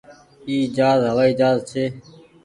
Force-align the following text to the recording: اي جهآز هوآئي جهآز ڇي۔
اي 0.47 0.55
جهآز 0.75 1.01
هوآئي 1.11 1.31
جهآز 1.39 1.57
ڇي۔ 1.69 1.85